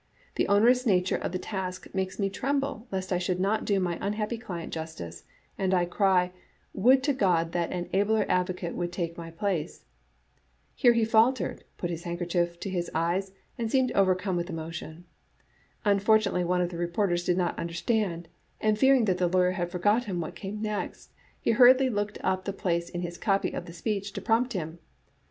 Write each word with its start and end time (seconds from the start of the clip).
The 0.33 0.47
onerous 0.47 0.83
nature 0.87 1.15
of 1.17 1.31
the 1.31 1.37
task 1.37 1.85
makes 1.93 2.17
me 2.17 2.27
tremble 2.31 2.87
lest 2.91 3.13
I 3.13 3.19
should 3.19 3.39
not 3.39 3.65
do 3.65 3.79
my 3.79 3.99
unhappy 4.01 4.39
client 4.39 4.73
justice, 4.73 5.25
and 5.59 5.75
I 5.75 5.85
cry, 5.85 6.31
Would 6.73 7.03
to 7.03 7.13
God 7.13 7.51
that 7.51 7.71
an 7.71 7.87
abler 7.93 8.25
advocate 8.27 8.73
would 8.73 8.91
take 8.91 9.15
my 9.15 9.29
place.' 9.29 9.85
Here 10.73 10.93
he 10.93 11.05
faltered, 11.05 11.65
put 11.77 11.91
his 11.91 12.01
handkerchief 12.01 12.59
to 12.61 12.69
his 12.71 12.89
eyes, 12.95 13.31
and 13.59 13.69
seemed 13.69 13.91
overcome 13.91 14.35
with 14.35 14.49
emotion. 14.49 15.05
Unfortu 15.85 16.25
nately 16.33 16.45
one 16.45 16.61
of 16.61 16.69
the 16.69 16.77
reporters 16.77 17.23
did 17.23 17.37
not 17.37 17.59
understand, 17.59 18.27
and 18.59 18.79
fear 18.79 18.95
ing 18.95 19.05
that 19.05 19.19
the 19.19 19.27
lawyer 19.27 19.51
had 19.51 19.69
forgotten 19.71 20.19
what 20.19 20.33
came 20.33 20.63
next, 20.63 21.13
he 21.39 21.51
hurriedly 21.51 21.89
looked 21.91 22.17
up 22.23 22.45
the 22.45 22.53
place 22.53 22.89
in 22.89 23.01
his 23.03 23.19
copy 23.19 23.51
of 23.51 23.67
the 23.67 23.71
speech 23.73 24.13
to 24.13 24.19
prompt 24.21 24.53
him. 24.53 24.79